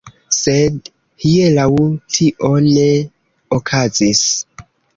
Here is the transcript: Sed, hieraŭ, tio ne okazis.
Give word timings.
Sed, 0.35 0.87
hieraŭ, 1.25 1.67
tio 2.15 2.51
ne 2.71 2.89
okazis. 3.61 4.27